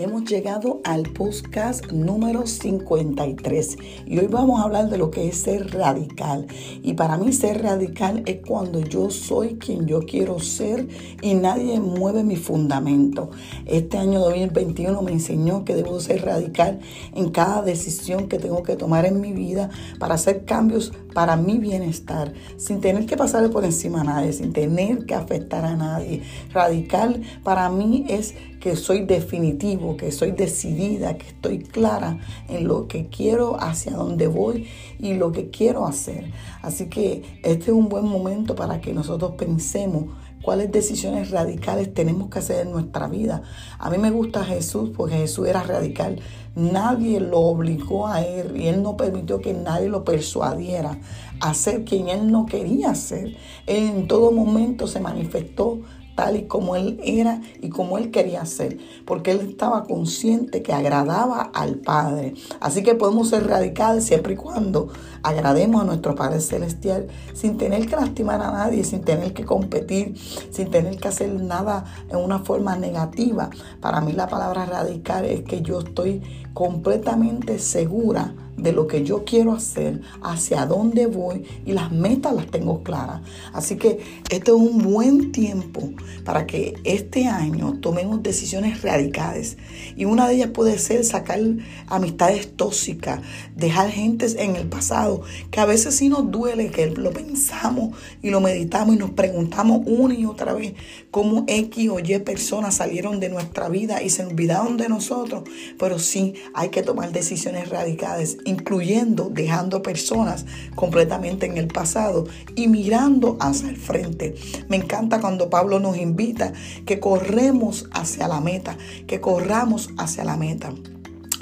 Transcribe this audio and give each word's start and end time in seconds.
Hemos 0.00 0.26
llegado 0.26 0.80
al 0.84 1.02
podcast 1.02 1.90
número 1.90 2.46
53 2.46 3.78
y 4.06 4.18
hoy 4.20 4.28
vamos 4.28 4.60
a 4.60 4.62
hablar 4.62 4.88
de 4.90 4.96
lo 4.96 5.10
que 5.10 5.26
es 5.26 5.38
ser 5.38 5.74
radical. 5.74 6.46
Y 6.84 6.94
para 6.94 7.16
mí 7.16 7.32
ser 7.32 7.64
radical 7.64 8.22
es 8.24 8.38
cuando 8.46 8.78
yo 8.78 9.10
soy 9.10 9.56
quien 9.56 9.88
yo 9.88 10.02
quiero 10.02 10.38
ser 10.38 10.86
y 11.20 11.34
nadie 11.34 11.80
mueve 11.80 12.22
mi 12.22 12.36
fundamento. 12.36 13.30
Este 13.66 13.98
año 13.98 14.20
2021 14.20 15.02
me 15.02 15.10
enseñó 15.10 15.64
que 15.64 15.74
debo 15.74 15.98
ser 15.98 16.24
radical 16.24 16.78
en 17.16 17.30
cada 17.30 17.62
decisión 17.62 18.28
que 18.28 18.38
tengo 18.38 18.62
que 18.62 18.76
tomar 18.76 19.04
en 19.04 19.20
mi 19.20 19.32
vida 19.32 19.68
para 19.98 20.14
hacer 20.14 20.44
cambios 20.44 20.92
para 21.12 21.36
mi 21.36 21.58
bienestar, 21.58 22.32
sin 22.56 22.80
tener 22.80 23.04
que 23.04 23.16
pasarle 23.16 23.48
por 23.48 23.64
encima 23.64 24.02
a 24.02 24.04
nadie, 24.04 24.32
sin 24.32 24.52
tener 24.52 25.06
que 25.06 25.16
afectar 25.16 25.64
a 25.64 25.74
nadie. 25.74 26.22
Radical 26.52 27.22
para 27.42 27.68
mí 27.70 28.06
es 28.08 28.36
que 28.60 28.76
soy 28.76 29.04
definitivo, 29.04 29.96
que 29.96 30.12
soy 30.12 30.32
decidida, 30.32 31.16
que 31.16 31.28
estoy 31.28 31.58
clara 31.60 32.18
en 32.48 32.66
lo 32.66 32.88
que 32.88 33.06
quiero, 33.06 33.60
hacia 33.60 33.92
dónde 33.92 34.26
voy 34.26 34.66
y 34.98 35.14
lo 35.14 35.32
que 35.32 35.50
quiero 35.50 35.86
hacer. 35.86 36.30
Así 36.62 36.86
que 36.86 37.40
este 37.42 37.66
es 37.66 37.68
un 37.68 37.88
buen 37.88 38.04
momento 38.04 38.54
para 38.54 38.80
que 38.80 38.92
nosotros 38.92 39.32
pensemos 39.36 40.06
cuáles 40.42 40.70
decisiones 40.70 41.30
radicales 41.30 41.92
tenemos 41.92 42.30
que 42.30 42.38
hacer 42.38 42.66
en 42.66 42.72
nuestra 42.72 43.08
vida. 43.08 43.42
A 43.78 43.90
mí 43.90 43.98
me 43.98 44.10
gusta 44.10 44.44
Jesús 44.44 44.90
porque 44.96 45.16
Jesús 45.16 45.48
era 45.48 45.62
radical. 45.62 46.20
Nadie 46.54 47.20
lo 47.20 47.38
obligó 47.40 48.06
a 48.08 48.22
él 48.22 48.56
y 48.56 48.66
él 48.68 48.82
no 48.82 48.96
permitió 48.96 49.40
que 49.40 49.54
nadie 49.54 49.88
lo 49.88 50.04
persuadiera 50.04 50.98
a 51.40 51.54
ser 51.54 51.84
quien 51.84 52.08
él 52.08 52.32
no 52.32 52.46
quería 52.46 52.94
ser. 52.94 53.36
Él 53.66 53.84
en 53.84 54.08
todo 54.08 54.32
momento 54.32 54.86
se 54.86 55.00
manifestó 55.00 55.80
tal 56.18 56.36
y 56.36 56.48
como 56.48 56.74
él 56.74 56.98
era 57.04 57.40
y 57.62 57.68
como 57.68 57.96
él 57.96 58.10
quería 58.10 58.44
ser, 58.44 58.76
porque 59.04 59.30
él 59.30 59.38
estaba 59.48 59.84
consciente 59.84 60.62
que 60.62 60.72
agradaba 60.72 61.42
al 61.54 61.76
Padre. 61.76 62.34
Así 62.58 62.82
que 62.82 62.96
podemos 62.96 63.28
ser 63.28 63.46
radicales 63.46 64.02
siempre 64.02 64.32
y 64.32 64.36
cuando 64.36 64.88
agrademos 65.22 65.80
a 65.80 65.84
nuestro 65.84 66.16
Padre 66.16 66.40
Celestial 66.40 67.06
sin 67.34 67.56
tener 67.56 67.86
que 67.86 67.94
lastimar 67.94 68.42
a 68.42 68.50
nadie, 68.50 68.82
sin 68.82 69.02
tener 69.02 69.32
que 69.32 69.44
competir, 69.44 70.16
sin 70.50 70.72
tener 70.72 70.96
que 70.96 71.06
hacer 71.06 71.32
nada 71.32 71.84
en 72.10 72.16
una 72.16 72.40
forma 72.40 72.74
negativa. 72.74 73.50
Para 73.80 74.00
mí 74.00 74.10
la 74.10 74.26
palabra 74.26 74.66
radical 74.66 75.24
es 75.24 75.44
que 75.44 75.62
yo 75.62 75.78
estoy 75.78 76.20
completamente 76.52 77.60
segura 77.60 78.34
de 78.58 78.72
lo 78.72 78.86
que 78.86 79.04
yo 79.04 79.24
quiero 79.24 79.52
hacer, 79.52 80.00
hacia 80.22 80.66
dónde 80.66 81.06
voy 81.06 81.44
y 81.64 81.72
las 81.72 81.92
metas 81.92 82.34
las 82.34 82.46
tengo 82.48 82.82
claras. 82.82 83.22
Así 83.52 83.76
que 83.76 84.00
este 84.30 84.50
es 84.50 84.56
un 84.56 84.78
buen 84.78 85.32
tiempo 85.32 85.90
para 86.24 86.46
que 86.46 86.74
este 86.84 87.26
año 87.26 87.78
tomemos 87.80 88.22
decisiones 88.22 88.82
radicales. 88.82 89.56
Y 89.96 90.04
una 90.04 90.28
de 90.28 90.34
ellas 90.34 90.50
puede 90.50 90.78
ser 90.78 91.04
sacar 91.04 91.40
amistades 91.86 92.56
tóxicas, 92.56 93.20
dejar 93.54 93.90
gentes 93.90 94.34
en 94.38 94.56
el 94.56 94.66
pasado, 94.66 95.22
que 95.50 95.60
a 95.60 95.64
veces 95.64 95.94
sí 95.94 96.08
nos 96.08 96.30
duele, 96.30 96.70
que 96.70 96.90
lo 96.90 97.12
pensamos 97.12 97.96
y 98.22 98.30
lo 98.30 98.40
meditamos 98.40 98.96
y 98.96 98.98
nos 98.98 99.10
preguntamos 99.10 99.82
una 99.86 100.14
y 100.14 100.24
otra 100.26 100.52
vez 100.52 100.74
cómo 101.10 101.44
X 101.46 101.90
o 101.90 101.98
Y 102.00 102.18
personas 102.18 102.74
salieron 102.76 103.20
de 103.20 103.28
nuestra 103.28 103.68
vida 103.68 104.02
y 104.02 104.10
se 104.10 104.24
olvidaron 104.24 104.76
de 104.76 104.88
nosotros. 104.88 105.44
Pero 105.78 105.98
sí 105.98 106.34
hay 106.54 106.70
que 106.70 106.82
tomar 106.82 107.12
decisiones 107.12 107.68
radicales 107.68 108.38
incluyendo 108.48 109.30
dejando 109.30 109.82
personas 109.82 110.46
completamente 110.74 111.46
en 111.46 111.56
el 111.58 111.68
pasado 111.68 112.26
y 112.54 112.68
mirando 112.68 113.36
hacia 113.40 113.68
el 113.68 113.76
frente. 113.76 114.34
Me 114.68 114.76
encanta 114.76 115.20
cuando 115.20 115.50
Pablo 115.50 115.78
nos 115.80 115.96
invita 115.96 116.52
que 116.86 116.98
corremos 116.98 117.88
hacia 117.92 118.28
la 118.28 118.40
meta, 118.40 118.76
que 119.06 119.20
corramos 119.20 119.90
hacia 119.96 120.24
la 120.24 120.36
meta, 120.36 120.72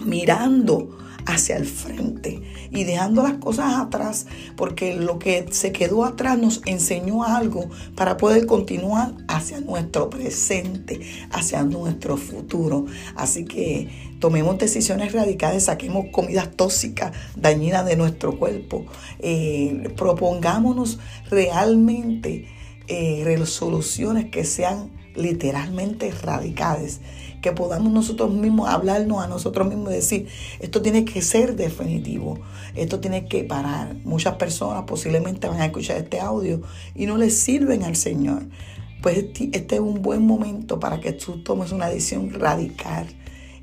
mirando 0.04 1.05
hacia 1.26 1.56
el 1.56 1.66
frente 1.66 2.40
y 2.70 2.84
dejando 2.84 3.22
las 3.22 3.34
cosas 3.34 3.74
atrás, 3.74 4.26
porque 4.56 4.94
lo 4.94 5.18
que 5.18 5.46
se 5.50 5.72
quedó 5.72 6.04
atrás 6.04 6.38
nos 6.38 6.62
enseñó 6.64 7.24
algo 7.24 7.68
para 7.94 8.16
poder 8.16 8.46
continuar 8.46 9.12
hacia 9.28 9.60
nuestro 9.60 10.08
presente, 10.08 11.00
hacia 11.30 11.64
nuestro 11.64 12.16
futuro. 12.16 12.86
Así 13.16 13.44
que 13.44 13.88
tomemos 14.20 14.58
decisiones 14.58 15.12
radicales, 15.12 15.64
saquemos 15.64 16.06
comidas 16.12 16.50
tóxicas, 16.56 17.12
dañinas 17.36 17.84
de 17.86 17.96
nuestro 17.96 18.38
cuerpo, 18.38 18.86
eh, 19.18 19.92
propongámonos 19.96 20.98
realmente 21.28 22.46
eh, 22.88 23.22
resoluciones 23.24 24.26
que 24.30 24.44
sean 24.44 24.90
literalmente 25.16 26.10
radicales, 26.12 27.00
que 27.46 27.52
podamos 27.52 27.92
nosotros 27.92 28.32
mismos 28.32 28.68
hablarnos 28.68 29.22
a 29.22 29.28
nosotros 29.28 29.68
mismos 29.68 29.92
y 29.92 29.94
decir, 29.94 30.26
esto 30.58 30.82
tiene 30.82 31.04
que 31.04 31.22
ser 31.22 31.54
definitivo, 31.54 32.40
esto 32.74 32.98
tiene 32.98 33.28
que 33.28 33.44
parar. 33.44 33.94
Muchas 34.02 34.34
personas 34.34 34.82
posiblemente 34.82 35.46
van 35.46 35.60
a 35.60 35.66
escuchar 35.66 35.98
este 35.98 36.18
audio 36.18 36.60
y 36.96 37.06
no 37.06 37.16
les 37.16 37.38
sirven 37.38 37.84
al 37.84 37.94
Señor. 37.94 38.42
Pues 39.00 39.18
este 39.52 39.76
es 39.76 39.80
un 39.80 40.02
buen 40.02 40.26
momento 40.26 40.80
para 40.80 40.98
que 40.98 41.12
tú 41.12 41.40
tomes 41.44 41.70
una 41.70 41.86
decisión 41.86 42.32
radical 42.32 43.06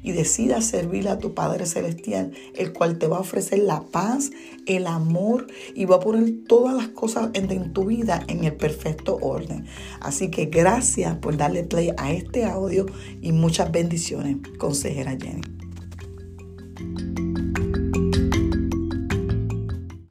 y 0.04 0.12
decidas 0.12 0.66
servir 0.66 1.08
a 1.08 1.18
tu 1.18 1.34
Padre 1.34 1.66
Celestial, 1.66 2.32
el 2.56 2.74
cual 2.74 3.00
te 3.00 3.08
va 3.08 3.18
a 3.18 3.22
ofrecer 3.22 3.60
la 3.60 3.82
paz, 3.82 4.32
el 4.66 4.86
amor 4.86 5.48
y 5.74 5.86
va 5.86 5.96
a 5.96 6.00
poner 6.00 6.44
todas 6.48 6.76
las 6.76 6.90
cosas 6.90 7.30
en, 7.34 7.74
tu 7.74 7.86
vida 7.86 8.24
en 8.28 8.44
el 8.44 8.54
perfecto 8.54 9.18
orden. 9.22 9.66
Así 10.02 10.30
que 10.30 10.46
gracias 10.46 11.18
por 11.18 11.38
darle 11.38 11.64
play 11.64 11.92
a 11.98 12.12
este 12.12 12.46
audio 12.46 12.86
y 13.22 13.32
muchas 13.32 13.72
bendiciones, 13.72 14.38
consejera 14.58 15.18
Jenny. 15.20 15.63